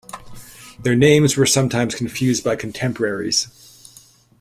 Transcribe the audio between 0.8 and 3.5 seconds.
Their names were sometimes confused by contemporaries.